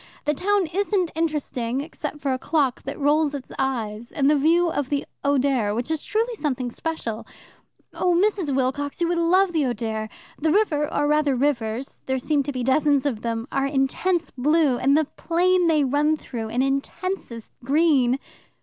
The 0.25 0.33
town 0.33 0.65
isn't 0.73 1.11
interesting, 1.13 1.81
except 1.81 2.17
for 2.21 2.33
a 2.33 2.39
clock 2.39 2.81
that 2.85 2.97
rolls 2.97 3.35
its 3.35 3.51
eyes, 3.59 4.11
and 4.11 4.27
the 4.31 4.35
view 4.35 4.67
of 4.71 4.89
the 4.89 5.05
Oder, 5.23 5.75
which 5.75 5.89
truly 6.07 6.33
is 6.33 6.39
something 6.39 6.71
special. 6.71 7.27
Oh, 7.93 8.15
Mrs. 8.15 8.55
Wilcox, 8.55 8.99
you 8.99 9.07
would 9.09 9.19
love 9.19 9.53
the 9.53 9.63
Oder! 9.67 10.09
The 10.39 10.51
river, 10.51 10.91
or 10.91 11.07
rather 11.07 11.35
rivers 11.35 12.01
there 12.07 12.17
seem 12.17 12.41
to 12.41 12.51
be 12.51 12.63
dozens 12.63 13.05
of 13.05 13.21
them 13.21 13.47
are 13.51 13.67
intense 13.67 14.31
blue, 14.31 14.79
and 14.79 14.97
the 14.97 15.05
plain 15.05 15.67
they 15.67 15.83
run 15.83 16.17
through 16.17 16.49
an 16.49 16.63
intensest 16.63 17.53
green." 17.63 18.17